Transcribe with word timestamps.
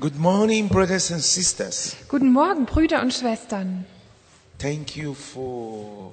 Good 0.00 0.18
morning, 0.18 0.68
brothers 0.68 1.10
and 1.12 1.20
sisters. 1.22 1.96
Guten 2.08 2.32
Morgen, 2.32 2.66
Brüder 2.66 3.00
und 3.00 3.14
Schwestern. 3.14 3.84
Thank 4.58 4.96
you 4.96 5.14
for 5.14 6.12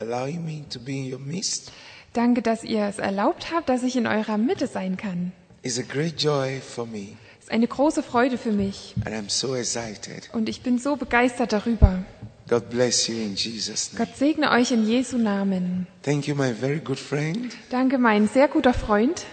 allowing 0.00 0.44
me 0.44 0.64
to 0.70 0.78
be 0.78 0.92
in 0.92 1.12
your 1.12 1.18
midst. 1.18 1.72
Danke, 2.12 2.42
dass 2.42 2.62
ihr 2.62 2.84
es 2.86 2.98
erlaubt 2.98 3.52
habt, 3.52 3.68
dass 3.68 3.82
ich 3.82 3.96
in 3.96 4.06
eurer 4.06 4.36
Mitte 4.38 4.66
sein 4.66 4.96
kann. 4.96 5.32
It's 5.62 5.78
a 5.78 5.82
great 5.82 6.20
joy 6.20 6.60
for 6.60 6.86
me, 6.86 7.16
Es 7.38 7.44
ist 7.46 7.50
eine 7.50 7.66
große 7.66 8.02
Freude 8.02 8.36
für 8.38 8.52
mich 8.52 8.94
and 9.04 9.14
I'm 9.14 9.30
so 9.30 9.54
excited. 9.54 10.28
und 10.34 10.48
ich 10.48 10.60
bin 10.62 10.78
so 10.78 10.96
begeistert 10.96 11.52
darüber. 11.52 12.04
God 12.48 12.68
bless 12.70 13.08
you 13.08 13.16
in 13.16 13.34
Jesus' 13.34 13.92
name. 13.92 14.06
Gott 14.06 14.16
segne 14.16 14.50
euch 14.50 14.70
in 14.72 14.86
Jesu 14.86 15.16
Namen. 15.16 15.86
Thank 16.02 16.28
you, 16.28 16.34
my 16.34 16.52
very 16.54 16.78
good 16.80 16.98
friend. 16.98 17.50
Danke, 17.70 17.98
mein 17.98 18.28
sehr 18.28 18.46
guter 18.48 18.74
Freund. 18.74 19.24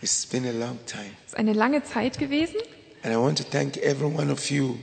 It's 0.00 0.24
been 0.26 0.46
a 0.46 0.50
long 0.52 0.78
time. 0.86 1.10
Es 1.26 1.32
ist 1.32 1.36
eine 1.38 1.52
lange 1.52 1.84
Zeit 1.84 2.18
gewesen 2.18 2.56
And 3.02 3.12
I 3.12 3.16
want 3.16 3.38
to 3.38 3.44
thank 3.44 3.76
every 3.78 4.06
one 4.06 4.30
of 4.30 4.50
you 4.50 4.76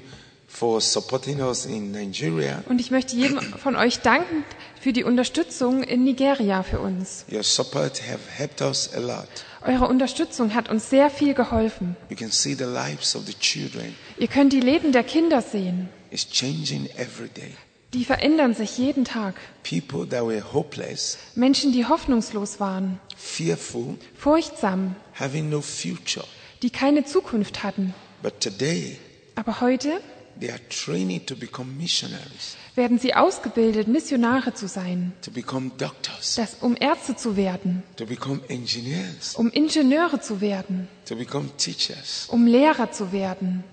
for 0.48 0.80
supporting 0.80 1.42
us 1.42 1.66
in 1.66 1.92
Nigeria. 1.92 2.64
und 2.70 2.80
ich 2.80 2.90
möchte 2.92 3.16
jedem 3.16 3.40
von 3.42 3.76
euch 3.76 4.00
danken 4.00 4.46
für 4.80 4.94
die 4.94 5.04
Unterstützung 5.04 5.84
in 5.84 6.04
Nigeria 6.06 6.64
für 6.64 6.80
uns. 6.80 7.26
Your 7.30 7.44
support 7.44 8.02
have 8.10 8.20
helped 8.38 8.62
us 8.62 8.90
a 8.96 9.00
lot. 9.00 9.28
Eure 9.66 9.88
Unterstützung 9.88 10.54
hat 10.54 10.70
uns 10.70 10.90
sehr 10.90 11.10
viel 11.10 11.34
geholfen. 11.34 11.98
You 12.10 12.16
can 12.16 12.32
see 12.32 12.54
the 12.54 12.64
lives 12.64 13.16
of 13.16 13.26
the 13.26 13.34
children. 13.34 13.96
Ihr 14.18 14.28
könnt 14.28 14.54
die 14.54 14.60
Leben 14.62 14.92
der 14.92 15.04
Kinder 15.04 15.42
sehen. 15.42 15.90
It's 16.12 16.30
changing 16.30 16.88
every 16.96 17.28
day. 17.30 17.54
Die 17.94 18.06
verändern 18.06 18.54
sich 18.54 18.78
jeden 18.78 19.04
Tag. 19.06 19.36
People 19.64 20.08
that 20.08 20.26
were 20.26 20.42
hopeless, 20.54 21.18
Menschen, 21.36 21.72
die 21.74 21.86
hoffnungslos 21.86 22.60
waren, 22.60 23.00
fearful, 23.18 23.96
furchtsam, 24.18 24.96
having 25.20 25.50
no 25.50 25.62
future. 25.62 26.26
die 26.62 26.70
keine 26.70 27.04
Zukunft 27.06 27.64
hatten. 27.64 27.94
But 28.26 28.40
today, 28.42 28.98
Aber 29.36 29.62
heute 29.62 30.02
they 30.40 30.50
are 30.50 30.60
training 30.70 31.24
to 31.28 31.36
become 31.36 31.78
missionaries, 31.78 32.58
werden 32.74 32.98
sie 32.98 33.14
ausgebildet, 33.14 33.88
Missionare 33.88 34.52
zu 34.56 34.68
sein, 34.68 35.14
to 35.22 35.30
become 35.30 35.70
doctors, 35.78 36.34
das, 36.34 36.56
um 36.60 36.76
Ärzte 36.76 37.16
zu 37.16 37.38
werden, 37.38 37.84
to 37.98 38.08
become 38.08 38.42
engineers, 38.48 39.36
um 39.36 39.52
Ingenieure 39.52 40.20
zu 40.20 40.42
werden, 40.42 40.88
to 41.08 41.16
become 41.16 41.50
teachers, 41.58 42.26
um 42.30 42.48
Lehrer 42.48 42.92
zu 42.92 43.12
werden, 43.12 43.64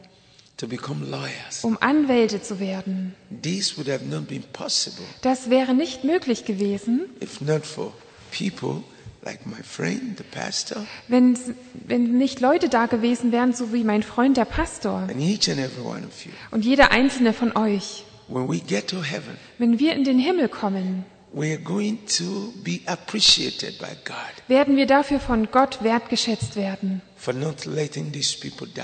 to 0.58 0.68
become 0.68 1.06
lawyers. 1.06 1.62
um 1.64 1.78
Anwälte 1.80 2.42
zu 2.42 2.60
werden. 2.60 3.14
This 3.42 3.78
would 3.78 3.88
have 3.88 4.04
not 4.04 4.28
been 4.28 4.42
possible 4.52 5.06
Das 5.22 5.48
wäre 5.48 5.72
nicht 5.72 6.04
möglich 6.04 6.44
gewesen, 6.44 7.06
if 7.22 7.40
not 7.40 7.64
for 7.64 7.94
people 8.30 8.82
like 9.24 9.46
my 9.46 9.62
friend, 9.62 10.18
the 10.18 10.24
pastor, 10.24 10.84
wenn, 11.08 11.38
wenn 11.86 12.18
nicht 12.18 12.40
Leute 12.40 12.68
da 12.68 12.86
gewesen 12.86 13.32
wären, 13.32 13.52
so 13.52 13.72
wie 13.72 13.84
mein 13.84 14.02
Freund 14.02 14.36
der 14.36 14.44
Pastor 14.44 14.98
and 15.08 15.20
each 15.20 15.48
and 15.48 15.58
every 15.58 15.82
one 15.84 16.04
of 16.06 16.24
you. 16.24 16.32
und 16.50 16.64
jeder 16.64 16.90
einzelne 16.90 17.32
von 17.32 17.56
euch. 17.56 18.04
When 18.28 18.48
we 18.48 18.58
get 18.58 18.88
to 18.88 19.02
heaven, 19.02 19.36
Wenn 19.58 19.78
wir 19.78 19.94
in 19.94 20.04
den 20.04 20.18
Himmel 20.18 20.48
kommen, 20.48 21.04
we 21.32 21.52
are 21.52 21.58
going 21.58 21.98
to 22.18 22.52
be 22.62 22.80
appreciated 22.86 23.78
by 23.78 23.94
God 24.04 24.14
werden 24.48 24.76
wir 24.76 24.86
dafür 24.86 25.20
von 25.20 25.50
Gott 25.50 25.82
wertgeschätzt 25.82 26.56
werden, 26.56 27.00
for 27.16 27.32
not 27.34 27.64
letting 27.64 28.12
these 28.12 28.36
people 28.38 28.66
die, 28.66 28.82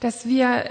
dass 0.00 0.26
wir 0.26 0.64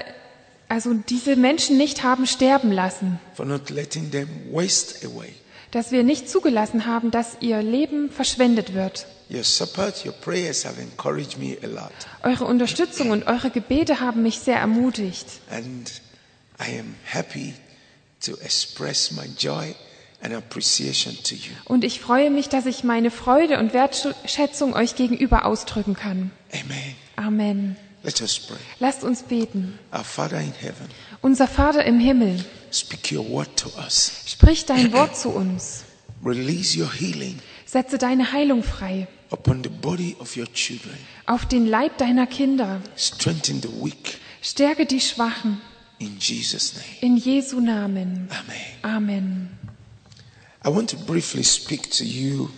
also 0.68 0.94
diese 0.94 1.36
Menschen 1.36 1.78
nicht 1.78 2.04
haben 2.04 2.26
sterben 2.28 2.72
lassen, 2.72 3.20
for 3.34 3.46
not 3.46 3.70
letting 3.70 4.12
them 4.12 4.28
waste 4.52 5.06
away. 5.08 5.34
Dass 5.72 5.92
wir 5.92 6.04
nicht 6.04 6.30
zugelassen 6.30 6.86
haben, 6.86 7.12
dass 7.12 7.38
ihr 7.42 7.62
Leben 7.62 8.10
verschwendet 8.10 8.74
wird. 8.74 9.06
Your 9.30 9.44
support, 9.44 10.06
your 10.06 10.14
prayers 10.14 10.66
have 10.66 10.80
encouraged 10.80 11.38
me 11.40 11.58
a 11.64 11.68
lot. 11.68 11.92
Eure 12.24 12.46
Unterstützung 12.46 13.10
und 13.10 13.26
eure 13.26 13.50
Gebete 13.50 14.00
haben 14.00 14.22
mich 14.22 14.40
sehr 14.40 14.58
ermutigt. 14.58 15.26
And 15.50 15.90
I 16.60 16.80
am 16.80 16.96
happy 17.04 17.54
to 18.26 18.34
express 18.42 19.12
my 19.12 19.26
joy 19.38 19.74
and 20.22 20.34
appreciation 20.34 21.16
to 21.24 21.36
you. 21.36 21.54
Und 21.66 21.84
ich 21.84 22.00
freue 22.00 22.30
mich, 22.30 22.50
dass 22.50 22.66
ich 22.66 22.84
meine 22.84 23.10
Freude 23.12 23.60
und 23.60 23.74
Wertschätzung 23.74 24.74
euch 24.74 24.96
gegenüber 24.96 25.46
ausdrücken 25.46 25.96
kann. 25.96 26.32
Amen. 26.54 26.96
Amen. 27.16 27.78
Let 28.06 28.22
us 28.22 28.38
pray. 28.40 28.58
Lasst 28.80 29.04
uns 29.04 29.24
beten. 29.24 29.80
Our 29.92 30.04
Father 30.04 30.38
in 30.40 30.54
heaven, 30.54 30.88
Unser 31.22 31.48
Vater 31.48 31.84
im 31.86 32.00
Himmel, 32.00 32.44
speak 32.72 33.12
your 33.12 33.28
word 33.28 33.50
to 33.58 33.70
us. 33.80 34.12
sprich 34.28 34.66
dein 34.66 34.94
Wort 34.94 35.18
zu 35.18 35.30
uns. 35.30 35.84
Release 36.24 36.78
your 36.80 36.92
healing 36.94 37.40
Setze 37.66 37.98
deine 37.98 38.32
Heilung 38.32 38.64
frei 38.64 39.08
upon 39.32 39.64
the 39.64 39.70
body 39.70 40.16
of 40.20 40.38
your 40.38 40.46
children. 40.54 40.96
auf 41.26 41.46
den 41.48 41.66
Leib 41.66 41.98
deiner 41.98 42.28
Kinder. 42.28 42.80
Strengthen 42.96 43.62
the 43.62 43.70
weak 43.84 44.20
Stärke 44.42 44.86
die 44.86 45.02
Schwachen. 45.02 45.60
in 46.00 46.18
Jesus' 46.20 46.74
name. 46.76 46.86
In 47.02 47.18
Jesu 47.18 47.60
Namen. 47.60 48.30
Amen. 48.30 48.96
Amen. 48.96 49.50
I 50.64 50.70
want 50.70 50.90
to 50.92 50.98
briefly 50.98 51.44
speak 51.44 51.90
to 51.92 52.04
you 52.04 52.50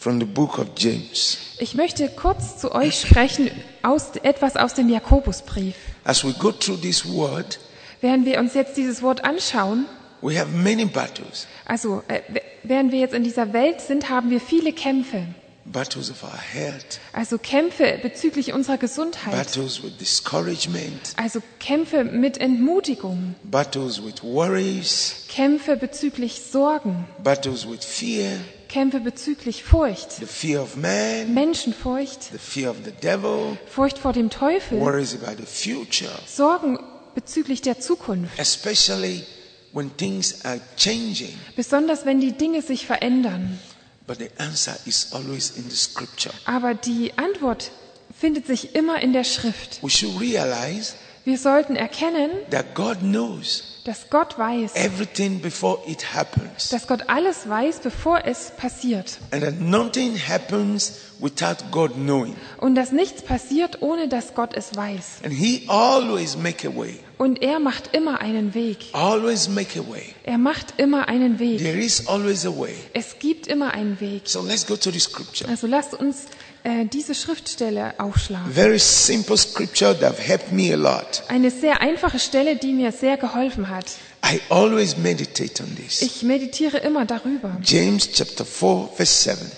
from 0.00 0.18
the 0.18 0.24
book 0.26 0.58
of 0.58 0.66
James. 0.78 1.36
Ich 1.58 1.74
möchte 1.74 2.08
kurz 2.08 2.56
zu 2.58 2.72
euch 2.72 3.00
sprechen 3.02 3.50
aus 3.82 4.12
etwas 4.22 4.56
aus 4.56 4.72
dem 4.72 4.88
Jakobusbrief. 4.88 5.74
As 6.04 6.24
we 6.24 6.32
go 6.32 6.50
through 6.50 6.80
this 6.80 7.04
word, 7.06 7.58
Während 8.00 8.24
wir 8.24 8.38
uns 8.40 8.54
jetzt 8.54 8.78
dieses 8.78 9.02
Wort 9.02 9.24
anschauen, 9.24 9.84
we 10.22 10.38
have 10.40 10.48
many 10.50 10.86
battles 10.86 11.46
also 11.66 12.02
äh, 12.08 12.20
während 12.62 12.92
wir 12.92 12.98
jetzt 12.98 13.12
in 13.14 13.24
dieser 13.24 13.52
Welt 13.52 13.82
sind, 13.82 14.08
haben 14.08 14.30
wir 14.30 14.40
viele 14.40 14.72
Kämpfe. 14.72 15.26
battles 15.66 16.10
of 16.10 16.22
our 16.24 16.38
health, 16.38 16.98
Also 17.12 17.36
Kämpfe 17.36 17.98
bezüglich 18.02 18.54
unserer 18.54 18.78
Gesundheit. 18.78 19.32
battles 19.34 19.82
with 19.82 19.98
discouragement, 19.98 21.12
Also 21.16 21.42
Kämpfe 21.58 22.04
mit 22.04 22.38
Entmutigung. 22.38 23.34
battles 23.44 24.02
with 24.02 24.22
worries, 24.22 25.26
Kämpfe 25.28 25.76
bezüglich 25.76 26.40
Sorgen. 26.50 27.04
battles 27.22 27.68
with 27.68 27.84
fear, 27.84 28.38
Kämpfe 28.70 29.00
bezüglich 29.00 29.64
Furcht. 29.64 30.12
the 30.12 30.26
fear 30.26 30.62
of 30.62 30.76
man, 30.76 31.34
Menschenfurcht. 31.34 32.22
the 32.32 32.38
fear 32.38 32.70
of 32.70 32.76
the 32.84 32.92
devil, 33.02 33.58
Furcht 33.68 33.98
vor 33.98 34.12
dem 34.12 34.30
Teufel. 34.30 34.78
worries 34.80 35.14
about 35.14 35.42
the 35.42 35.46
future, 35.46 36.10
Sorgen 36.26 36.78
bezüglich 37.14 37.60
der 37.62 37.80
Zukunft. 37.80 38.38
especially 38.38 39.24
when 39.72 39.94
things 39.96 40.44
are 40.44 40.60
changing. 40.76 41.34
Besonders 41.56 42.04
wenn 42.06 42.20
die 42.20 42.32
Dinge 42.32 42.62
sich 42.62 42.86
verändern. 42.86 43.58
But 44.06 44.18
the 44.18 44.30
answer 44.38 44.76
is 44.86 45.12
always 45.12 45.50
in 45.50 45.68
the 45.68 45.76
scripture. 45.76 46.34
Aber 46.44 46.74
die 46.74 47.12
Antwort 47.16 47.70
findet 48.18 48.46
sich 48.46 48.74
immer 48.74 49.00
in 49.00 49.12
der 49.12 49.24
Schrift. 49.24 49.82
We 49.82 49.90
should 49.90 50.18
realize 50.20 50.94
Wir 51.30 51.38
sollten 51.38 51.76
erkennen, 51.76 52.28
that 52.50 52.74
God 52.74 52.98
knows 53.02 53.62
dass 53.84 54.10
Gott 54.10 54.36
weiß, 54.36 54.74
everything 54.74 55.40
before 55.40 55.78
it 55.86 56.12
happens, 56.12 56.70
dass 56.70 56.88
Gott 56.88 57.08
alles 57.08 57.48
weiß, 57.48 57.78
bevor 57.78 58.24
es 58.26 58.50
passiert. 58.56 59.18
and 59.30 59.40
that 59.44 59.60
nothing 59.60 60.16
happens 60.18 60.94
without 61.20 61.58
God 61.70 61.92
knowing. 61.94 62.34
Und 62.58 62.74
dass 62.74 62.90
nichts 62.90 63.22
passiert, 63.22 63.80
ohne 63.80 64.08
dass 64.08 64.34
Gott 64.34 64.54
es 64.56 64.74
weiß. 64.74 65.20
And 65.24 65.32
He 65.32 65.62
always 65.68 66.36
make 66.36 66.66
a 66.66 66.74
way, 66.76 66.98
Und 67.16 67.40
er 67.42 67.60
macht 67.60 67.94
immer 67.94 68.20
einen 68.20 68.52
Weg. 68.54 68.86
always 68.92 69.48
make 69.48 69.78
a 69.78 69.88
way. 69.88 70.12
Er 70.24 70.36
macht 70.36 70.74
immer 70.78 71.06
einen 71.08 71.38
Weg. 71.38 71.58
There 71.58 71.78
is 71.78 72.08
always 72.08 72.44
a 72.44 72.50
way. 72.50 72.74
Es 72.92 73.20
gibt 73.20 73.46
immer 73.46 73.72
einen 73.72 74.00
Weg. 74.00 74.22
So 74.24 74.42
let's 74.42 74.66
go 74.66 74.74
to 74.74 74.90
the 74.90 74.98
scripture. 74.98 75.48
Also 75.48 75.68
lasst 75.68 75.94
uns 75.94 76.24
äh, 76.64 76.84
diese 76.86 77.14
Schriftstelle 77.14 77.94
aufschlagen. 77.98 78.52
Very 78.52 78.78
simple 78.78 79.36
scripture 79.36 79.98
that 79.98 80.18
helped 80.18 80.52
me 80.52 80.72
a 80.72 80.76
lot. 80.76 81.22
Eine 81.28 81.50
sehr 81.50 81.80
einfache 81.80 82.18
Stelle, 82.18 82.56
die 82.56 82.72
mir 82.72 82.92
sehr 82.92 83.16
geholfen 83.16 83.68
hat. 83.68 83.86
I 84.24 84.40
always 84.50 84.96
meditate 84.96 85.62
on 85.62 85.74
this. 85.76 86.02
Ich 86.02 86.22
meditiere 86.22 86.78
immer 86.78 87.06
darüber. 87.06 87.56
James 87.62 88.10
chapter 88.12 88.44
4, 88.44 88.88
verse 88.94 89.22
7. 89.30 89.50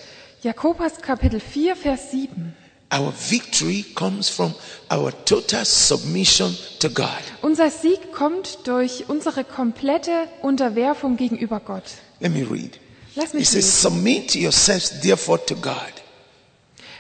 Jakobus 0.42 0.96
Kapitel 1.00 1.40
4, 1.40 1.76
Vers 1.76 2.10
7. 2.10 2.54
Our 2.94 3.12
victory 3.30 3.84
comes 3.94 4.28
from 4.28 4.54
our 4.92 5.12
total 5.24 5.64
submission 5.64 6.54
to 6.80 6.90
God. 6.90 7.08
Unser 7.40 7.70
Sieg 7.70 8.12
kommt 8.12 8.58
durch 8.66 9.04
unsere 9.08 9.44
komplette 9.44 10.28
Unterwerfung 10.42 11.16
gegenüber 11.16 11.60
Gott. 11.60 11.84
Let 12.20 12.32
me 12.32 12.42
read. 12.42 12.78
Lass 13.14 13.28
It 13.28 13.34
mich 13.34 13.48
says, 13.48 13.64
lesen. 13.64 13.92
Submit 13.92 14.34
yourselves 14.34 15.00
therefore 15.00 15.44
to 15.46 15.54
God. 15.54 16.01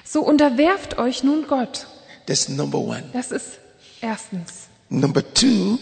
So 0.04 0.20
unterwerft 0.22 0.98
euch 0.98 1.22
nun 1.22 1.46
Gott. 1.46 1.86
That's 2.26 2.48
number 2.48 2.78
one. 2.78 3.04
Das 3.12 3.30
ist 3.30 3.58
erstens. 4.00 4.68
Number 4.88 5.22
two, 5.34 5.78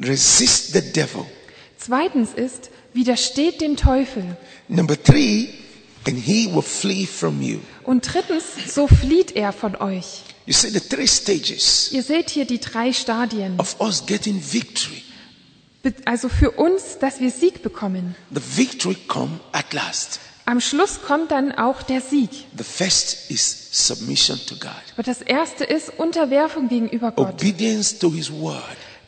resist 0.00 0.72
the 0.72 0.80
devil. 0.80 1.24
Zweitens 1.78 2.30
ist, 2.34 2.70
widersteht 2.92 3.60
dem 3.60 3.76
Teufel. 3.76 4.36
Number 4.68 5.00
three, 5.02 5.48
and 6.06 6.18
he 6.18 6.52
will 6.52 6.62
flee 6.62 7.06
from 7.06 7.40
you. 7.40 7.58
Und 7.84 8.12
drittens, 8.12 8.44
so 8.74 8.86
flieht 8.88 9.32
er 9.36 9.52
von 9.52 9.76
euch. 9.76 10.22
You 10.46 10.52
see 10.54 10.68
the 10.70 10.80
three 10.80 11.06
stages 11.06 11.92
Ihr 11.92 12.02
seht 12.02 12.30
hier 12.30 12.44
die 12.44 12.58
drei 12.58 12.92
Stadien. 12.92 13.58
of 13.60 13.76
us 13.80 14.04
getting 14.04 14.42
victory. 14.52 15.02
Be- 15.82 15.94
Also 16.06 16.28
für 16.28 16.50
uns, 16.50 16.98
dass 16.98 17.20
wir 17.20 17.30
Sieg 17.30 17.62
bekommen. 17.62 18.14
The 18.34 18.40
victory 18.56 18.96
come 19.06 19.38
at 19.52 19.72
last. 19.72 20.18
Am 20.50 20.60
Schluss 20.60 21.00
kommt 21.00 21.30
dann 21.30 21.52
auch 21.52 21.80
der 21.80 22.00
Sieg. 22.00 22.30
The 22.58 22.64
first 22.64 23.30
is 23.30 23.68
submission 23.70 24.36
to 24.48 24.56
God, 24.56 24.72
Aber 24.94 25.04
das 25.04 25.22
erste 25.22 25.62
ist 25.62 25.92
Unterwerfung 25.96 26.68
gegenüber 26.68 27.12
Gott. 27.12 27.34
obedience 27.36 27.96
to 28.00 28.10
His 28.12 28.32
word, 28.32 28.60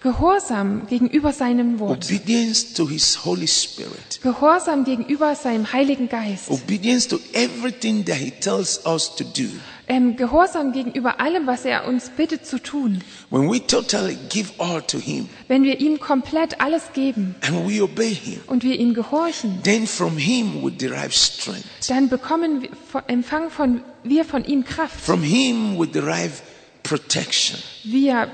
Gehorsam 0.05 0.87
gegenüber 0.87 1.33
seinem 1.33 1.81
Wort. 1.81 2.05
obedience 2.05 2.75
to 2.75 2.89
His 2.89 3.25
Holy 3.25 3.49
Spirit, 3.49 4.21
Gehorsam 4.23 4.85
gegenüber 4.85 5.35
seinem 5.35 5.73
Heiligen 5.73 6.09
Geist. 6.09 6.49
obedience 6.49 7.09
to 7.09 7.19
everything 7.33 8.05
that 8.05 8.19
He 8.19 8.31
tells 8.31 8.79
us 8.87 9.13
to 9.17 9.25
do. 9.25 9.49
Ähm, 9.93 10.17
Gehorsam 10.17 10.73
gegenüber 10.73 11.21
allem, 11.21 11.47
was 11.47 11.67
er 11.67 11.87
uns 11.87 12.09
bittet 12.09 12.47
zu 12.47 12.59
tun. 12.59 13.03
When 13.29 13.51
we 13.53 13.61
totally 13.67 14.17
give 14.31 14.51
all 14.57 14.81
to 14.81 14.99
Him 14.99 15.29
Wenn 15.49 15.65
wir 15.65 15.81
ihm 15.81 16.01
komplett 16.01 16.63
alles 16.63 16.95
geben 16.95 17.35
and 17.43 17.69
we 17.69 17.83
obey 17.83 18.15
Him, 18.15 18.41
und 18.47 18.65
wir 18.65 18.81
ihm 18.81 18.95
gehorchen, 18.95 19.61
then 19.65 19.87
from 19.87 20.17
Him 20.17 20.65
we 20.65 20.71
derive 20.71 21.13
strength. 21.13 21.67
dann 21.91 22.09
bekommen 22.09 22.63
wir, 22.63 22.71
empfangen 23.07 23.51
von, 23.51 23.83
wir 24.03 24.25
von 24.25 24.47
ihm 24.47 24.65
Kraft. 24.65 24.99
From 24.99 25.23
Him 25.23 25.79
we 25.79 25.87
derive 25.87 26.41
protection. 26.83 27.59
Wir 27.85 28.29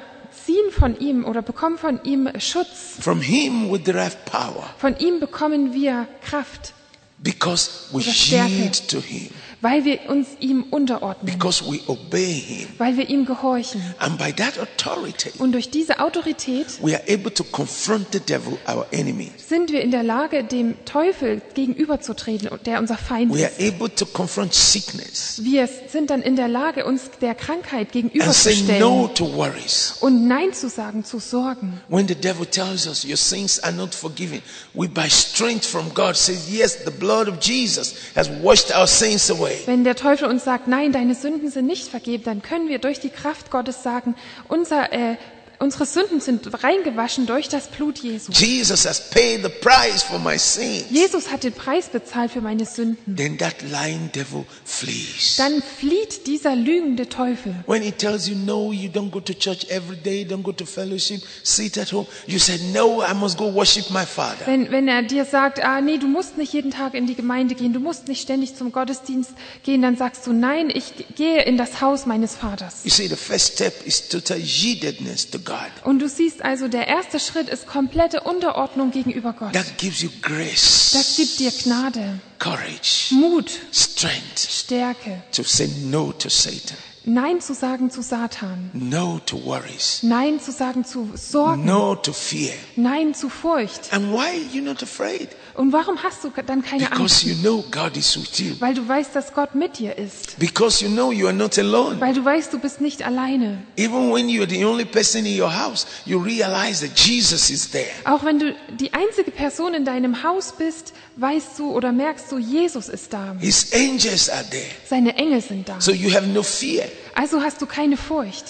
ziehen 0.47 0.71
von 0.71 0.97
ihm 1.01 1.25
oder 1.25 1.43
bekommen 1.43 1.77
von 1.77 1.99
ihm 2.05 2.29
Schutz. 2.39 2.99
From 3.01 3.21
Him 3.21 3.69
we 3.73 3.81
derive 3.81 4.17
power 4.27 4.71
Von 4.79 4.97
ihm 4.99 5.19
bekommen 5.19 5.75
wir 5.75 6.07
Kraft, 6.23 6.73
because 7.19 7.89
we 7.93 8.01
yield 8.01 8.89
to 8.89 9.01
Him, 9.01 9.31
weil 9.61 9.85
wir 9.85 9.99
uns 10.09 10.29
ihm 10.41 10.65
unterordnen, 10.71 11.33
because 11.33 11.65
we 11.65 11.81
obey 11.89 12.33
Him. 12.41 12.69
weil 12.79 12.97
wir 12.97 13.09
ihm 13.09 13.25
gehorchen. 13.27 13.83
And 13.99 14.17
by 14.19 14.33
that 14.33 14.59
authority, 14.59 15.31
Und 15.39 15.53
durch 15.53 15.71
diese 15.71 15.99
Autorität 16.01 16.67
we 16.83 16.95
are 16.95 17.03
able 17.09 17.33
to 17.35 17.43
confront 17.45 18.07
the 18.13 18.21
devil, 18.21 18.57
our 18.69 18.87
enemy. 18.93 19.31
sind 19.37 19.73
wir 19.73 19.81
in 19.83 19.91
der 19.91 20.03
Lage, 20.03 20.45
dem 20.45 20.75
Teufel 20.85 21.41
gegenüberzutreten, 21.55 22.51
der 22.67 22.79
unser 22.79 22.97
Feind 22.97 23.33
We 23.35 23.45
are 23.45 23.53
ist. 23.59 23.75
able 23.75 23.93
to 23.95 24.07
confront 24.07 24.55
sickness 24.55 25.41
Wir 25.43 25.69
sind 25.91 26.11
dann 26.11 26.23
in 26.23 26.37
der 26.37 26.49
Lage, 26.49 26.85
uns 26.85 27.11
der 27.21 27.35
Krankheit 27.35 27.89
say 27.93 28.03
gegenüberzustellen 28.03 28.81
no 28.81 29.09
to 29.09 29.33
worries. 29.35 29.95
und 30.01 30.27
Nein 30.29 30.53
zu 30.53 30.69
sagen 30.69 31.05
zu 31.05 31.19
Sorgen. 31.19 31.81
When 31.89 32.07
the 32.07 32.15
devil 32.15 32.47
tells 32.47 32.87
us 32.87 33.05
your 33.05 33.17
sins 33.17 33.59
are 33.61 33.73
not 33.73 33.95
forgiven, 33.95 34.43
we 34.75 34.89
by 34.89 35.09
strength 35.09 35.65
from 35.67 35.93
God 35.95 36.17
says, 36.17 36.49
yes, 36.51 36.85
the 36.85 36.91
blood 36.91 37.29
of 37.29 37.39
Jesus 37.41 37.95
has 38.15 38.29
washed 38.43 38.75
our 38.75 38.87
sins 38.87 39.31
away. 39.31 39.48
Wenn 39.67 39.85
der 39.85 39.97
Teufel 39.97 40.29
uns 40.29 40.45
sagt, 40.45 40.69
nein, 40.69 40.93
deine 40.93 41.15
Sünden 41.15 41.51
sind 41.51 41.67
nicht 41.67 41.89
vergeben, 41.89 42.25
dann 42.25 42.43
können 42.43 42.69
wir 42.69 42.79
durch 42.79 43.01
die 43.01 43.11
Kraft 43.11 43.51
Gottes 43.51 43.83
sagen, 43.83 44.15
unser, 44.49 44.93
äh, 44.93 45.17
unsere 45.59 45.87
Sünden 45.87 46.21
sind 46.21 46.63
reingewaschen 46.63 47.27
durch 47.27 47.49
das 47.49 47.69
Blut 47.69 47.99
Jesu. 47.99 48.33
Jesus 48.33 48.87
has 48.87 49.11
paid 49.11 49.43
the 49.43 49.49
price 49.49 50.03
for 50.03 50.19
my 50.19 50.39
sins. 50.39 50.85
Jesus 50.91 51.31
hat 51.31 51.45
den 51.45 51.53
Preis 51.53 51.89
bezahlt 51.89 52.31
für 52.31 52.41
meine 52.41 52.65
Sünden. 52.65 53.17
Then 53.17 53.39
that 53.39 53.57
lying 53.63 54.11
devil 54.13 54.45
flees. 54.65 55.37
Dann 55.37 55.63
flieht 55.63 56.27
dieser 56.27 56.55
lügende 56.55 57.09
Teufel. 57.09 57.55
When 57.67 57.83
he 57.83 57.93
tells 57.93 58.29
you, 58.29 58.37
no, 58.37 58.73
you 58.73 58.89
don't 58.89 59.11
go 59.11 59.21
to 59.21 59.33
church 59.33 59.67
every 59.69 59.97
day, 59.97 60.25
don't 60.25 60.43
go 60.43 60.53
to 60.53 60.65
fellowship, 60.65 61.23
sit 61.43 61.77
at 61.79 61.93
home, 61.93 62.07
you 62.27 62.39
said, 62.39 62.61
no, 62.73 63.03
I 63.03 63.15
must 63.15 63.37
go 63.39 63.53
worship 63.53 63.91
my 63.91 64.05
father. 64.05 64.47
Wenn, 64.47 64.71
wenn 64.71 64.89
er 64.89 65.03
dir 65.03 65.25
sagt, 65.25 65.65
ah, 65.65 65.81
nee, 65.81 65.99
du 65.99 66.07
musst 66.07 66.39
nicht 66.39 66.53
jeden 66.53 66.71
Tag 66.71 66.95
in 66.95 67.07
die 67.07 67.15
Gemeinde 67.15 67.55
gehen, 67.55 67.73
du 67.73 67.81
musst 67.81 68.09
nicht 68.09 68.23
ständig 68.23 68.55
zum 68.55 68.73
Gottesdienst 68.73 69.33
gehen, 69.65 69.83
dann 69.83 69.97
sagst 69.97 70.27
du, 70.27 70.33
nein, 70.33 70.71
ich 70.73 70.93
gehe 71.17 71.43
in 71.43 71.57
das 71.57 71.81
Haus 71.81 72.07
meines 72.07 72.35
Vaters. 72.35 72.85
You 72.85 72.91
see, 72.91 73.09
the 73.09 73.17
first 73.17 73.55
step 73.55 73.87
is 73.87 74.09
total 74.09 74.39
yieldedness 74.39 75.31
to 75.31 75.39
God. 75.49 75.57
Und 75.85 76.01
du 76.01 76.09
siehst 76.09 76.45
also, 76.45 76.69
der 76.69 76.87
erste 76.87 77.19
Schritt 77.19 77.49
ist 77.49 77.67
komplette 77.67 78.21
Unterordnung 78.21 78.91
gegenüber 78.91 79.33
Gott. 79.33 79.55
That 79.55 79.79
gives 79.79 80.03
you 80.03 80.11
grace, 80.21 80.91
Das 80.93 81.17
gibt 81.17 81.39
dir 81.39 81.51
Gnade, 81.51 82.21
courage, 82.39 83.13
Mut, 83.13 83.51
strength 83.73 84.39
Stärke, 84.39 85.23
to 85.33 85.43
say 85.43 85.69
no 85.85 86.13
to 86.13 86.29
Satan, 86.29 86.77
Nein 87.05 87.41
zu 87.41 87.55
sagen 87.55 87.91
zu 87.91 88.03
Satan, 88.03 88.71
no 88.75 89.19
to 89.25 89.43
worries, 89.43 90.01
Nein 90.03 90.39
zu 90.41 90.53
sagen 90.53 90.85
zu 90.85 91.09
Sorgen, 91.15 91.65
no 91.65 91.95
to 91.95 92.13
fear. 92.13 92.53
Nein 92.77 93.15
zu 93.15 93.31
Furcht. 93.31 93.91
And 93.93 94.13
why 94.13 94.27
are 94.27 94.53
you 94.53 94.63
not 94.63 94.83
afraid? 94.83 95.31
Und 95.59 95.73
warum 95.73 96.01
hast 96.05 96.23
du 96.23 96.31
dann 96.47 96.63
keine 96.63 96.85
Angst? 96.93 97.25
Because 97.25 97.27
you 97.27 97.35
know 97.43 97.65
God 97.73 97.97
is 97.97 98.17
with 98.17 98.39
you. 98.39 98.55
Weil 98.61 98.75
du 98.75 98.87
weißt, 98.87 99.17
dass 99.17 99.35
Gott 99.35 99.57
mit 99.57 99.81
dir 99.81 99.99
ist. 99.99 100.39
Because 100.39 100.85
you 100.85 100.89
know 100.89 101.11
you 101.11 101.27
are 101.27 101.35
not 101.35 101.59
alone. 101.59 102.01
Weil 102.01 102.15
du 102.15 102.25
weißt, 102.25 102.53
du 102.53 102.61
bist 102.61 102.81
nicht 102.81 103.05
alleine. 103.05 103.59
Even 103.77 104.13
when 104.13 104.29
you're 104.29 104.49
the 104.49 104.65
only 104.65 104.85
person 104.85 105.27
in 105.27 105.37
your 105.37 105.53
house, 105.53 105.85
you 106.07 106.17
realize 106.17 106.87
that 106.87 106.97
Jesus 106.97 107.51
is 107.51 107.69
there. 107.73 107.89
Auch 108.05 108.25
wenn 108.25 108.39
du 108.39 108.55
die 108.79 108.95
einzige 108.95 109.33
Person 109.33 109.75
in 109.75 109.85
deinem 109.85 110.23
Haus 110.23 110.55
bist, 110.57 110.93
weißt 111.17 111.59
du 111.59 111.73
oder 111.73 111.91
merkst 111.91 112.31
du, 112.31 112.39
Jesus 112.39 112.89
ist 112.89 113.13
da. 113.13 113.35
His 113.41 113.73
angels 113.73 114.31
are 114.31 114.49
there. 114.49 114.63
Seine 114.89 115.17
Engel 115.17 115.41
sind 115.41 115.69
da. 115.69 115.81
So 115.81 115.91
you 115.91 116.15
have 116.15 116.29
no 116.29 116.45
fear. 116.45 116.85
Also 117.17 117.43
hast 117.43 117.61
du 117.61 117.67
keine 117.67 117.97
Furcht. 117.97 118.45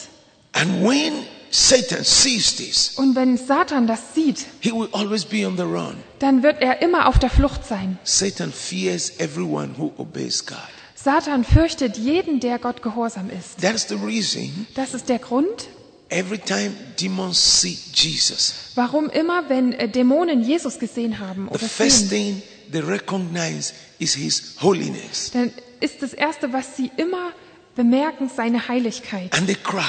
And 0.52 0.86
when 0.86 1.14
Satan 1.50 2.04
sees 2.04 2.56
this, 2.56 2.92
Und 2.96 3.14
wenn 3.16 3.36
Satan 3.36 3.86
das 3.86 4.00
sieht, 4.14 4.46
he 4.60 4.70
will 4.72 4.88
always 4.92 5.24
be 5.24 5.46
on 5.46 5.56
the 5.56 5.62
run. 5.62 5.96
dann 6.18 6.42
wird 6.42 6.60
er 6.60 6.82
immer 6.82 7.06
auf 7.08 7.18
der 7.18 7.30
Flucht 7.30 7.64
sein. 7.66 7.98
Satan 8.04 8.52
fears 8.52 9.12
everyone 9.18 9.70
who 9.78 9.92
obeys 9.96 10.44
God. 10.44 10.58
Satan 10.94 11.44
fürchtet 11.44 11.96
jeden, 11.96 12.40
der 12.40 12.58
Gott 12.58 12.82
gehorsam 12.82 13.30
ist. 13.30 13.60
That 13.62 13.74
is 13.74 13.86
the 13.88 13.94
reason 13.94 14.66
Das 14.74 14.94
ist 14.94 15.08
der 15.08 15.18
Grund, 15.20 15.68
every 16.10 16.38
time 16.38 16.72
demons 17.00 17.60
see 17.60 17.78
Jesus, 17.94 18.52
warum 18.74 19.08
immer, 19.08 19.48
wenn 19.48 19.72
äh, 19.72 19.88
Dämonen 19.88 20.42
Jesus 20.42 20.78
gesehen 20.78 21.18
haben 21.18 21.46
the 21.48 21.54
oder 21.54 21.68
first 21.68 22.08
sehen, 22.08 22.42
thing 22.42 22.42
they 22.72 22.80
recognize 22.80 23.72
is 23.98 24.14
his 24.14 24.54
holiness. 24.60 25.30
dann 25.32 25.52
ist 25.80 26.02
das 26.02 26.12
Erste, 26.12 26.52
was 26.52 26.76
sie 26.76 26.90
immer 26.96 27.30
bemerken, 27.76 28.28
seine 28.34 28.66
Heiligkeit. 28.68 29.32
And 29.34 29.46
they 29.46 29.54
cry, 29.56 29.80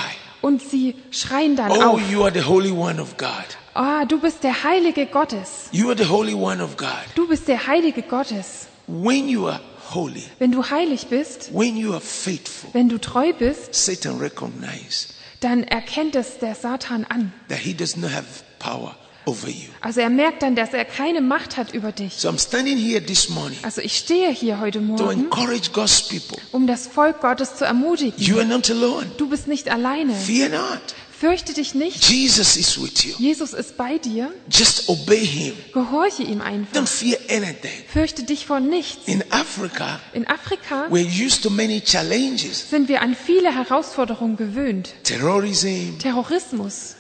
Und 0.41 0.62
sie 0.62 0.95
schreien 1.12 1.56
dann 1.56 1.71
Oh, 1.71 1.81
auf, 1.95 2.12
you 2.12 2.24
are 2.24 2.31
the 2.33 2.44
Holy 2.44 2.71
One 2.71 3.01
of 3.01 3.18
God. 3.18 3.30
ah, 3.74 4.06
du 4.06 4.19
bist 4.19 4.44
der 4.44 4.63
Heilige 4.63 5.06
Gottes. 5.06 5.68
You 5.71 5.89
are 5.89 5.97
the 5.97 6.06
Holy 6.09 6.33
One 6.33 6.63
of 6.63 6.77
God. 6.77 6.88
Du 7.15 7.27
bist 7.27 7.47
der 7.47 7.68
Heilige 7.68 8.01
Gottes. 8.03 8.68
When 8.88 9.27
you 9.27 9.47
are 9.47 9.59
holy, 9.94 10.24
Wenn 10.39 10.51
du 10.51 10.63
heilig 10.69 11.07
bist, 11.07 11.50
when 11.53 11.75
you 11.77 11.91
are 11.91 12.01
faithful, 12.01 12.69
wenn 12.74 12.89
du 12.89 12.97
treu 13.00 13.33
bist, 13.33 13.74
Satan 13.75 14.18
recognizes 14.19 15.09
dann 15.41 15.63
erkennt 15.63 16.15
es 16.15 16.38
der 16.39 16.53
Satan 16.56 17.06
an. 17.06 17.31
that 17.50 17.59
he 17.59 17.74
does 17.74 17.95
not 17.97 18.12
have 18.12 18.25
power 18.59 18.95
over 19.25 19.48
you. 19.48 19.69
Also 19.81 20.00
er 20.01 20.10
merkt 20.10 20.42
dann, 20.42 20.56
dass 20.56 20.74
er 20.74 20.86
keine 20.86 21.21
Macht 21.21 21.57
hat 21.57 21.74
über 21.74 21.92
dich. 21.92 22.13
So 22.16 22.30
I'm 22.30 22.39
standing 22.39 22.77
here 22.77 23.04
this 23.04 23.30
morning 23.30 23.57
Also 23.63 23.81
ich 23.81 23.98
stehe 23.98 24.30
hier 24.31 24.60
heute 24.60 24.80
to 24.80 24.83
Morgen, 24.86 25.25
encourage 25.25 25.71
God's 25.74 26.01
people. 26.07 26.38
um 26.51 26.68
das 26.68 26.88
Volk 26.88 27.21
Gottes 27.21 27.56
zu 27.56 27.66
ermutigen. 27.66 28.13
You 28.18 28.38
are 28.38 28.45
not 28.45 28.69
alone. 28.69 29.07
Du 29.18 29.27
bist 29.30 29.48
nicht 29.48 29.69
alleine. 29.69 30.13
Fear 30.16 30.50
not. 30.50 30.81
Fürchte 31.19 31.54
dich 31.54 31.75
nicht. 31.75 32.06
Jesus 32.10 32.56
is 32.56 32.81
with 32.81 33.04
you. 33.04 33.13
Jesus 33.18 33.51
ist 33.51 33.76
bei 33.76 33.97
dir. 33.97 34.31
Just 34.49 34.88
obey 34.88 35.19
him. 35.28 35.54
Gehorche 35.73 36.23
ihm 36.23 36.40
einfach. 36.40 36.73
Don't 36.81 36.88
fear 36.88 37.18
anything. 37.30 37.69
Fürchte 37.92 38.23
dich 38.23 38.45
vor 38.45 38.61
nichts. 38.61 39.06
In 39.06 39.21
Africa, 39.30 39.99
In 40.14 40.26
Afrika 40.28 40.85
we're 40.90 41.06
used 41.06 41.44
to 41.44 41.49
many 41.49 41.81
challenges 41.81 42.69
sind 42.69 42.88
wir 42.88 43.02
an 43.02 43.18
viele 43.21 43.54
Herausforderungen 43.54 44.38
gewöhnt. 44.38 44.94
terrorism, 45.04 45.99
Terrorismus, 45.99 46.95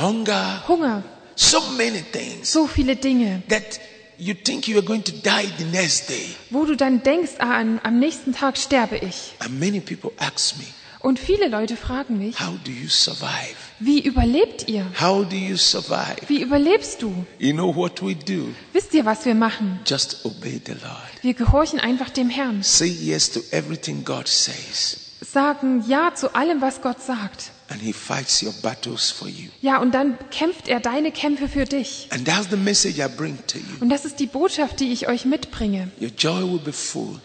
hunger, 0.00 0.62
Hunger, 0.68 1.02
so 1.36 1.60
many 1.76 2.02
things 2.02 2.52
so 2.52 2.66
viele 2.66 2.96
Dinge, 2.96 3.42
that 3.48 3.80
you 4.18 4.34
think 4.34 4.66
you 4.68 4.76
are 4.78 4.84
going 4.86 5.02
to 5.04 5.12
die 5.12 5.48
the 5.58 5.64
next 5.64 6.08
day. 6.08 6.34
wo 6.50 6.64
du 6.64 6.74
dann 6.76 7.02
denkst, 7.02 7.32
ah, 7.38 7.60
am 7.82 7.98
nächsten 7.98 8.32
Tag 8.34 8.58
sterbe 8.58 8.96
ich. 8.96 9.34
And 9.38 9.58
many 9.60 9.80
people 9.80 10.10
ask 10.18 10.56
me, 10.58 10.64
Und 11.00 11.20
viele 11.20 11.46
Leute 11.48 11.76
fragen 11.76 12.18
mich, 12.18 12.40
How 12.40 12.58
do 12.64 12.72
you 12.72 12.88
survive? 12.88 13.54
wie 13.78 14.00
überlebt 14.00 14.66
ihr? 14.68 14.84
How 15.00 15.24
do 15.24 15.36
you 15.36 15.56
survive? 15.56 16.16
Wie 16.26 16.42
überlebst 16.42 17.00
du? 17.02 17.24
You 17.38 17.52
know 17.52 17.72
what 17.74 18.02
we 18.02 18.16
do? 18.16 18.48
Wisst 18.72 18.92
ihr, 18.94 19.04
was 19.04 19.24
wir 19.24 19.36
machen? 19.36 19.78
Just 19.86 20.24
obey 20.24 20.60
the 20.66 20.72
Lord. 20.72 21.22
Wir 21.22 21.34
gehorchen 21.34 21.78
einfach 21.78 22.10
dem 22.10 22.28
Herrn, 22.28 22.64
Say 22.64 22.88
yes 22.88 23.30
to 23.30 23.40
everything 23.52 24.04
God 24.04 24.26
says, 24.26 24.96
sagen 25.20 25.84
Ja 25.86 26.12
zu 26.16 26.34
allem, 26.34 26.60
was 26.60 26.82
Gott 26.82 27.00
sagt. 27.00 27.52
And 27.68 27.80
He 27.80 27.92
fights 27.92 28.42
your 28.42 28.52
battles 28.62 29.10
for 29.10 29.28
you. 29.28 29.48
Ja, 29.60 29.78
und 29.78 29.92
dann 29.94 30.18
kämpft 30.30 30.68
er 30.68 30.80
deine 30.80 31.12
Kämpfe 31.12 31.48
für 31.48 31.64
dich. 31.64 32.08
And 32.10 32.26
that's 32.26 32.48
the 32.50 32.56
message 32.56 32.98
I 32.98 33.08
bring 33.08 33.38
to 33.46 33.58
you. 33.58 33.64
Und 33.80 33.90
das 33.90 34.04
ist 34.04 34.18
die 34.20 34.26
Botschaft, 34.26 34.80
die 34.80 34.92
ich 34.92 35.08
euch 35.08 35.24
mitbringe. 35.24 35.90
Your 36.00 36.10
joy 36.16 36.42
will 36.42 36.58
be 36.60 36.72
full, 36.72 37.20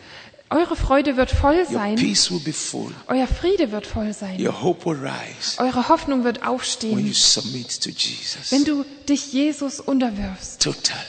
Eure 0.50 0.76
Freude 0.76 1.18
wird 1.18 1.32
voll 1.32 1.56
your 1.56 1.66
sein, 1.66 1.96
peace 1.96 2.30
will 2.30 2.40
be 2.40 2.54
full, 2.54 2.92
euer 3.08 3.26
Friede 3.26 3.72
wird 3.72 3.88
voll 3.88 4.14
sein, 4.14 4.40
your 4.40 4.62
hope 4.62 4.86
will 4.86 5.00
rise 5.00 5.58
eure 5.58 5.90
Hoffnung 5.90 6.24
wird 6.24 6.38
when 6.42 6.46
you 6.46 6.52
aufstehen, 6.54 7.14
submit 7.14 7.82
to 7.82 7.90
Jesus. 7.90 8.52
wenn 8.52 8.64
du 8.64 8.86
dich 9.10 9.34
Jesus 9.34 9.80
unterwirfst, 9.80 10.60
Totally. 10.62 11.00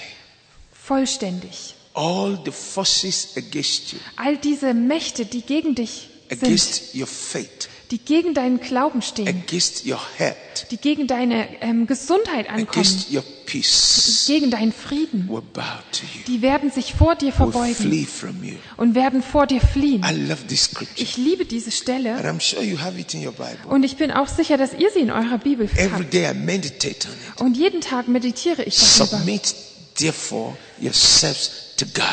vollständig. 0.72 1.74
All 1.92 2.40
the 2.44 2.50
forces 2.50 3.28
against 3.36 3.92
you, 3.92 3.98
All 4.16 4.36
diese 4.38 4.72
Mächte, 4.74 5.26
die 5.26 5.42
gegen 5.42 5.74
dich 5.74 6.08
sind, 6.30 6.42
against 6.42 6.94
your 6.94 7.06
faith, 7.06 7.68
die 7.94 7.98
gegen 8.04 8.34
deinen 8.34 8.58
Glauben 8.58 9.02
stehen, 9.02 9.28
against 9.28 9.86
your 9.86 10.00
health, 10.16 10.66
die 10.72 10.78
gegen 10.78 11.06
deine 11.06 11.46
ähm, 11.62 11.86
Gesundheit 11.86 12.48
ankommen, 12.48 12.68
against 12.68 13.12
your 13.12 13.22
peace, 13.46 14.24
gegen 14.26 14.50
deinen 14.50 14.72
Frieden, 14.72 15.28
will 15.28 15.42
bow 15.52 15.62
to 15.92 16.02
you, 16.12 16.24
die 16.26 16.42
werden 16.42 16.72
sich 16.72 16.92
vor 16.94 17.14
dir 17.14 17.32
verbeugen 17.32 17.76
flee 17.76 18.04
from 18.04 18.42
you. 18.42 18.56
und 18.76 18.96
werden 18.96 19.22
vor 19.22 19.46
dir 19.46 19.60
fliehen. 19.60 20.02
I 20.04 20.12
love 20.26 20.44
this 20.48 20.64
scripture. 20.64 21.00
Ich 21.00 21.16
liebe 21.16 21.44
diese 21.44 21.70
Stelle 21.70 22.16
And 22.16 22.24
I'm 22.24 22.40
sure 22.40 22.64
you 22.64 22.80
have 22.80 22.98
it 22.98 23.14
in 23.14 23.24
your 23.24 23.32
Bible. 23.32 23.58
und 23.68 23.84
ich 23.84 23.96
bin 23.96 24.10
auch 24.10 24.26
sicher, 24.26 24.56
dass 24.56 24.72
ihr 24.74 24.90
sie 24.90 24.98
in 25.00 25.12
eurer 25.12 25.38
Bibel 25.38 25.66
Every 25.76 25.90
habt. 26.02 26.12
day 26.12 26.28
I 26.28 26.34
meditate 26.34 27.06
on 27.06 27.14
it. 27.14 27.40
Und 27.42 27.56
jeden 27.56 27.80
Tag 27.80 28.08
meditiere 28.08 28.64
ich 28.64 28.74
darüber. 28.76 29.18
Submit, 29.18 29.54
therefore, 29.94 30.56
yourselves 30.80 31.50
to 31.76 31.86
God. 31.94 32.04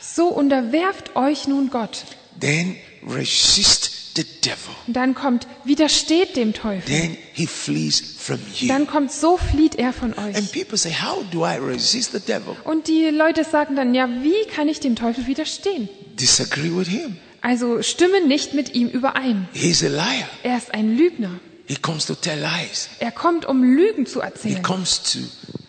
So 0.00 0.28
unterwerft 0.28 1.14
euch 1.14 1.46
nun 1.46 1.68
Gott. 1.68 2.04
Then 2.40 2.76
resist 3.06 3.90
the 4.16 4.24
devil. 4.44 4.74
Und 4.86 4.94
dann 4.94 5.14
kommt, 5.14 5.46
widersteht 5.64 6.36
dem 6.36 6.52
Teufel. 6.54 6.82
Then 6.86 7.16
he 7.32 7.46
flees 7.46 8.00
from 8.18 8.38
you. 8.58 8.68
Dann 8.68 8.86
kommt, 8.86 9.12
so 9.12 9.36
flieht 9.36 9.76
er 9.76 9.92
von 9.92 10.12
And 10.16 10.36
euch. 10.36 10.52
people 10.52 10.76
say, 10.78 10.92
How 10.92 11.22
do 11.30 11.44
I 11.46 11.56
resist 11.58 12.12
the 12.12 12.20
devil? 12.20 12.56
Und 12.64 12.88
die 12.88 13.06
Leute 13.10 13.44
sagen 13.44 13.76
dann, 13.76 13.94
ja, 13.94 14.08
wie 14.22 14.48
kann 14.54 14.68
ich 14.68 14.80
dem 14.80 14.96
Teufel 14.96 15.26
widerstehen? 15.26 15.88
Disagree 16.14 16.70
with 16.74 16.88
him. 16.88 17.16
Also 17.42 17.82
stimme 17.82 18.26
nicht 18.26 18.54
mit 18.54 18.74
ihm 18.74 18.88
überein. 18.88 19.48
He's 19.52 19.84
a 19.84 19.88
liar. 19.88 20.28
Er 20.42 20.56
ist 20.56 20.72
ein 20.74 20.96
Lügner. 20.96 21.38
He 21.68 21.76
comes 21.76 22.06
to 22.06 22.14
tell 22.14 22.38
lies. 22.40 22.88
Er 23.00 23.12
kommt, 23.12 23.44
um 23.44 23.62
Lügen 23.62 24.06
zu 24.06 24.20
He 24.20 24.26
erzählen. 24.26 24.62
comes 24.62 25.02
to 25.12 25.18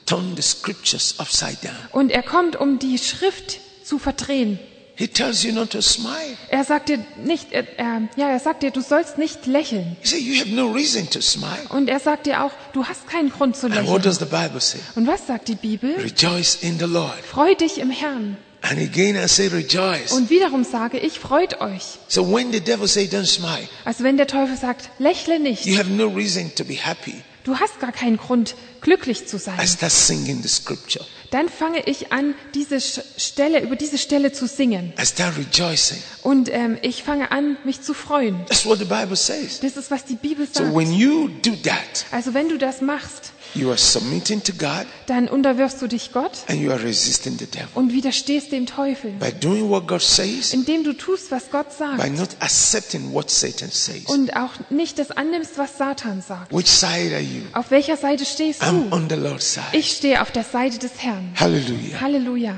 turn 0.05 0.35
the 0.35 0.41
scriptures 0.41 1.15
upside 1.19 1.57
down. 1.61 1.75
Und 1.91 2.11
er 2.11 2.23
kommt, 2.23 2.55
um 2.55 2.79
die 2.79 2.97
Schrift 2.97 3.59
zu 3.83 3.99
verdrehen. 3.99 4.59
He 4.97 5.07
tells 5.07 5.43
you 5.43 5.53
not 5.53 5.69
to 5.71 5.81
smile. 5.81 6.35
Er 6.49 6.63
sagt 6.63 6.89
dir 6.89 6.97
nicht, 7.23 7.51
er, 7.51 7.65
er, 7.77 8.01
ja, 8.15 8.29
er 8.29 8.39
sagt 8.39 8.63
dir, 8.63 8.71
du 8.71 8.81
sollst 8.81 9.19
nicht 9.19 9.45
lächeln. 9.45 9.95
He 10.01 10.07
said, 10.07 10.21
You 10.21 10.39
have 10.39 10.49
no 10.49 10.71
reason 10.71 11.07
to 11.11 11.21
smile. 11.21 11.67
Und 11.69 11.87
er 11.87 11.99
sagt 11.99 12.25
dir 12.25 12.43
auch, 12.43 12.51
du 12.73 12.83
hast 12.83 13.07
keinen 13.07 13.29
Grund 13.29 13.55
zu 13.55 13.67
And 13.67 13.75
what 13.75 13.83
lächeln. 13.85 14.01
does 14.01 14.17
the 14.17 14.25
Bible 14.25 14.59
say? 14.59 14.79
Und 14.95 15.05
was 15.05 15.27
sagt 15.27 15.49
die 15.49 15.55
Bibel? 15.55 15.95
Rejoice 15.97 16.55
in 16.61 16.79
the 16.79 16.85
Lord. 16.85 17.13
Freu 17.23 17.53
dich 17.53 17.77
im 17.77 17.91
Herrn. 17.91 18.37
And 18.63 18.79
again 18.79 19.15
I 19.15 19.27
say 19.27 19.47
rejoice. 19.47 20.11
Und 20.13 20.31
wiederum 20.31 20.63
sage 20.63 20.97
ich, 20.97 21.19
freut 21.19 21.61
euch. 21.61 21.99
So 22.07 22.27
when 22.33 22.51
the 22.51 22.59
devil 22.59 22.87
say 22.87 23.03
don't 23.05 23.27
smile, 23.27 23.67
Also 23.85 24.03
wenn 24.03 24.17
der 24.17 24.25
Teufel 24.25 24.57
sagt, 24.57 24.89
lächle 24.97 25.39
nicht, 25.39 25.67
you 25.67 25.77
have 25.77 25.91
no 25.91 26.07
reason 26.07 26.51
to 26.55 26.63
be 26.63 26.73
happy. 26.73 27.21
Du 27.47 27.57
hast 27.59 27.79
gar 27.79 27.91
keinen 27.91 28.17
Grund, 28.17 28.55
glücklich 28.81 29.27
zu 29.27 29.37
I 29.37 29.39
sein, 29.39 29.67
start 29.67 29.91
singing 29.91 30.41
the 30.43 30.49
scripture. 30.49 31.05
dann 31.31 31.49
fange 31.49 31.81
ich 31.85 32.11
an, 32.11 32.35
diese 32.53 32.79
Stelle, 32.81 33.61
über 33.61 33.75
diese 33.75 33.97
Stelle 33.97 34.31
zu 34.31 34.47
singen. 34.47 34.93
I 35.01 35.05
start 35.05 35.33
rejoicing. 35.37 35.97
Und 36.23 36.49
ähm, 36.51 36.77
ich 36.81 37.03
fange 37.03 37.31
an, 37.31 37.57
mich 37.63 37.81
zu 37.81 37.93
freuen. 37.93 38.45
That's 38.47 38.65
what 38.65 38.79
the 38.79 38.85
Bible 38.85 39.15
says. 39.15 39.59
Das 39.61 39.77
ist, 39.77 39.89
was 39.91 40.05
die 40.05 40.15
Bibel 40.15 40.45
So 40.51 40.63
sagt. 40.63 40.75
when 40.75 40.91
you 40.93 41.29
do 41.41 41.51
that, 41.63 42.05
Also 42.11 42.33
wenn 42.33 42.49
du 42.49 42.57
das 42.57 42.81
machst, 42.81 43.31
you 43.55 43.69
are 43.69 43.77
submitting 43.77 44.41
to 44.43 44.51
God 44.53 44.85
dann 45.07 45.27
unterwirfst 45.27 45.81
du 45.81 45.87
dich 45.87 46.11
Gott 46.11 46.31
and 46.47 46.59
you 46.61 46.71
are 46.71 46.81
resisting 46.83 47.37
the 47.39 47.45
devil. 47.45 47.67
und 47.75 47.93
widerstehst 47.93 48.51
dem 48.51 48.65
Teufel, 48.65 49.11
By 49.19 49.31
doing 49.31 49.69
what 49.69 49.87
God 49.87 50.01
says, 50.01 50.53
indem 50.53 50.83
du 50.83 50.93
tust, 50.93 51.31
was 51.31 51.49
Gott 51.51 51.69
by 51.69 51.75
sagt 51.77 52.17
not 52.17 52.29
accepting 52.39 53.13
what 53.13 53.29
Satan 53.29 53.69
says. 53.71 54.05
und 54.07 54.35
auch 54.35 54.51
nicht 54.69 54.99
das 54.99 55.11
annimmst, 55.11 55.57
was 55.57 55.77
Satan 55.77 56.21
sagt. 56.21 56.53
Which 56.53 56.67
side 56.67 57.13
are 57.13 57.21
you? 57.21 57.41
Auf 57.53 57.71
welcher 57.71 57.97
Seite 57.97 58.25
stehst 58.25 58.61
I'm 58.61 58.89
du? 58.89 58.95
on 58.95 59.09
the 59.09 59.15
Lord's 59.15 59.53
side. 59.53 59.65
Ich 59.73 59.91
stehe 59.91 60.21
auf 60.21 60.31
der 60.31 60.43
Seite 60.43 60.77
des 60.79 60.91
Herrn. 61.01 61.31
Hallelujah. 61.35 62.01
Halleluja. 62.01 62.55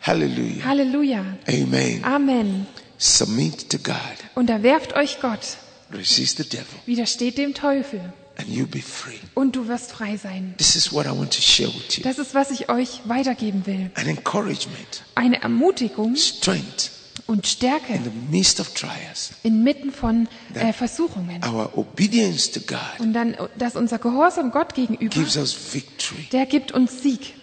Hallelujah. 0.00 0.64
Halleluja. 0.64 1.24
Amen. 1.48 2.04
Amen. 2.04 2.66
Submit 2.98 3.70
to 3.70 3.78
God. 3.78 3.94
Unterwerft 4.34 4.94
euch 4.94 5.20
Gott, 5.20 5.56
Resist 5.92 6.36
the 6.38 6.44
devil 6.44 6.66
widersteht 6.86 7.38
dem 7.38 7.54
Teufel 7.54 8.12
and 8.38 8.48
you'll 8.48 8.66
be 8.66 8.80
free. 8.80 9.18
und 9.34 9.56
du 9.56 9.68
wirst 9.68 9.92
frei 9.92 10.16
sein. 10.16 10.54
This 10.58 10.76
is 10.76 10.92
what 10.92 11.06
I 11.06 11.10
want 11.10 11.34
to 11.34 11.40
share 11.42 11.68
with 11.68 11.96
you. 11.96 12.02
Das 12.02 12.18
ist, 12.18 12.34
was 12.34 12.50
ich 12.50 12.68
euch 12.68 13.00
weitergeben 13.04 13.66
will. 13.66 13.90
An 13.94 14.06
encouragement, 14.06 15.02
Eine 15.14 15.42
Ermutigung 15.42 16.16
strength 16.16 16.92
und 17.26 17.46
Stärke 17.46 17.92
in 17.92 18.04
the 18.04 18.10
midst 18.30 18.58
of 18.60 18.72
trials. 18.74 19.30
inmitten 19.42 19.92
von 19.92 20.28
äh, 20.54 20.72
Versuchungen. 20.72 21.44
Our 21.44 21.76
obedience 21.76 22.50
to 22.52 22.60
God 22.60 22.78
Und 23.00 23.12
dann, 23.12 23.36
dass 23.58 23.76
unser 23.76 23.98
Gehorsam 23.98 24.50
Gott 24.50 24.74
gegenüber, 24.74 25.14
gives 25.14 25.36
us 25.36 25.54
victory 25.74 26.28
der 26.32 26.46
gibt 26.46 26.72
uns 26.72 27.02
Sieg 27.02 27.34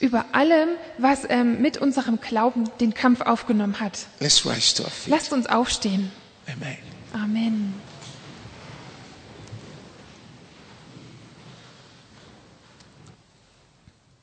über 0.00 0.24
allem, 0.32 0.68
was 0.98 1.20
ähm, 1.28 1.60
mit 1.60 1.76
unserem 1.76 2.20
Glauben 2.20 2.70
den 2.80 2.94
Kampf 2.94 3.20
aufgenommen 3.20 3.80
hat. 3.80 4.06
Lasst 4.18 5.32
uns 5.32 5.46
aufstehen. 5.46 6.10
Amen. 6.46 6.78
Amen. 7.14 7.74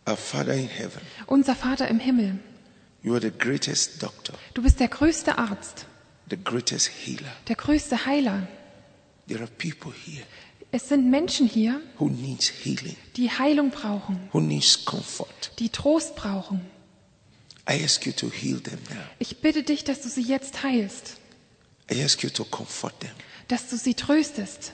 Our 0.08 0.16
Father 0.16 0.54
in 0.54 0.68
heaven, 0.70 1.02
Unser 1.28 1.56
Vater 1.56 1.88
im 1.90 2.00
Himmel, 2.00 2.40
you 3.04 3.14
are 3.14 3.22
the 3.22 3.32
greatest 3.32 4.02
doctor, 4.02 4.34
du 4.54 4.62
bist 4.62 4.80
der 4.80 4.88
größte 4.88 5.38
Arzt, 5.38 5.86
the 6.30 6.38
greatest 6.42 6.90
healer. 6.90 7.32
der 7.48 7.56
größte 7.56 8.06
Heiler. 8.06 8.48
There 9.28 9.42
are 9.42 9.50
people 9.58 9.92
here 10.06 10.24
Es 10.72 10.88
sind 10.90 11.10
Menschen 11.10 11.48
hier, 11.48 11.82
who 11.98 12.08
needs 12.10 12.48
healing, 12.64 12.96
die 13.18 13.30
Heilung 13.30 13.70
brauchen, 13.70 14.30
who 14.32 14.40
needs 14.40 14.86
comfort. 14.86 15.52
die 15.60 15.70
Trost 15.70 16.16
brauchen. 16.16 16.62
I 17.70 17.84
ask 17.84 18.06
you 18.06 18.14
to 18.14 18.30
heal 18.32 18.62
them 18.62 18.80
now. 18.90 19.02
Ich 19.20 19.42
bitte 19.42 19.64
dich, 19.64 19.84
dass 19.84 20.02
du 20.02 20.08
sie 20.08 20.22
jetzt 20.22 20.64
heilst, 20.64 21.18
I 21.92 22.02
ask 22.04 22.24
you 22.24 22.30
to 22.30 22.44
comfort 22.46 23.00
them. 23.00 23.12
dass 23.48 23.70
du 23.70 23.78
sie 23.78 23.94
tröstest. 23.94 24.74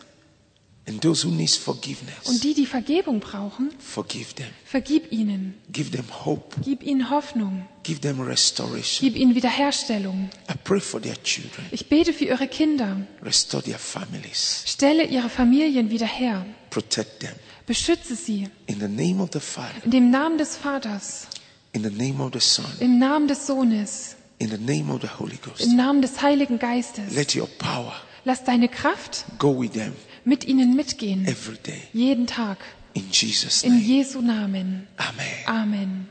And 0.85 1.01
those 1.01 1.25
who 1.25 1.31
needs 1.31 1.55
forgiveness, 1.55 2.25
Und 2.25 2.43
die, 2.43 2.53
die 2.53 2.65
Vergebung 2.65 3.21
brauchen, 3.21 3.71
forgive 3.79 4.33
them. 4.35 4.49
vergib 4.65 5.13
ihnen. 5.13 5.53
Give 5.71 5.89
them 5.91 6.03
hope. 6.25 6.59
Gib 6.61 6.83
ihnen 6.83 7.09
Hoffnung. 7.09 7.65
Give 7.83 8.01
them 8.01 8.19
restoration. 8.19 9.07
Gib 9.09 9.15
ihnen 9.15 9.33
Wiederherstellung. 9.33 10.29
I 10.49 10.55
pray 10.65 10.81
for 10.81 11.01
their 11.01 11.15
children. 11.23 11.65
Ich 11.71 11.87
bete 11.87 12.11
für 12.11 12.25
ihre 12.25 12.49
Kinder. 12.49 12.97
Restore 13.21 13.63
their 13.63 13.79
families. 13.79 14.63
Stelle 14.65 15.05
ihre 15.05 15.29
Familien 15.29 15.89
wieder 15.89 16.05
her. 16.07 16.45
Protect 16.69 17.21
them. 17.21 17.31
Beschütze 17.65 18.15
sie. 18.17 18.49
In 18.67 18.81
the 18.81 18.89
name 18.89 19.23
of 19.23 19.29
the 19.31 19.39
Father, 19.39 19.85
In 19.85 19.91
dem 19.91 20.09
Namen 20.09 20.37
des 20.37 20.57
Vaters, 20.57 21.27
in 21.71 21.83
the 21.83 21.89
name 21.89 22.21
of 22.21 22.33
the 22.33 22.41
Son, 22.41 22.65
im 22.81 22.99
Namen 22.99 23.29
des 23.29 23.47
Sohnes, 23.47 24.17
in 24.43 24.49
the 24.49 24.57
name 24.57 24.89
of 24.91 25.01
the 25.01 25.09
Holy 25.19 25.37
Ghost. 25.37 25.61
im 25.61 25.75
Namen 25.75 26.01
des 26.01 26.21
Heiligen 26.21 26.59
Geistes. 26.59 27.13
Let 27.15 27.35
your 27.35 27.47
power 27.57 27.93
Lass 28.25 28.43
deine 28.43 28.69
Kraft 28.69 29.25
go 29.37 29.57
with 29.59 29.73
them 29.73 29.93
mit 30.25 30.45
ihnen 30.45 30.75
mitgehen. 30.75 31.25
every 31.25 31.57
day. 31.57 31.81
Jeden 31.93 32.27
Tag. 32.27 32.57
In 32.93 33.09
Jesus' 33.11 33.63
In 33.63 33.73
name. 33.75 33.83
Jesu 33.85 34.21
Namen. 34.21 34.87
Amen. 34.97 35.25
Amen. 35.47 36.07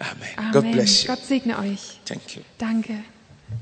Amen. 0.00 0.52
God 0.52 0.72
bless 0.72 1.02
you. 1.04 1.08
Gott 1.08 1.24
segne 1.26 1.58
euch. 1.58 1.98
Thank 2.06 2.36
you. 2.36 2.42
Danke. 2.58 3.04